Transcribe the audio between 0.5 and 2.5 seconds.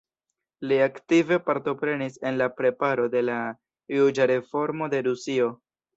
Li aktive partoprenis en la